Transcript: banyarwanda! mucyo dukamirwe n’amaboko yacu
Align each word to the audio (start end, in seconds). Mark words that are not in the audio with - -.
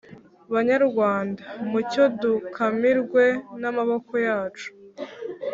banyarwanda! 0.53 1.43
mucyo 1.71 2.03
dukamirwe 2.21 3.25
n’amaboko 3.61 4.13
yacu 4.27 4.69